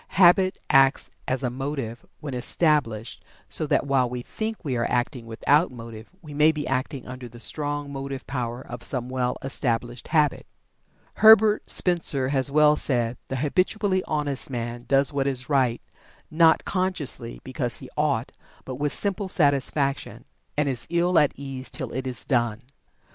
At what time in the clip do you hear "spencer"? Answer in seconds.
11.69-12.29